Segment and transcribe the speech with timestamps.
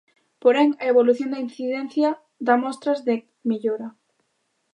[0.43, 2.09] Porén, a evolución da incidencia
[2.47, 3.15] da mostras de
[3.49, 3.87] mellora.